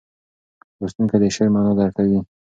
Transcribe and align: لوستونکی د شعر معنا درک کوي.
لوستونکی 0.79 1.17
د 1.21 1.25
شعر 1.35 1.49
معنا 1.53 1.71
درک 1.79 1.93
کوي. 1.97 2.19